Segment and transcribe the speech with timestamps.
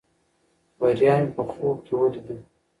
[0.79, 2.35] بریا مې په خوب کې ولیده.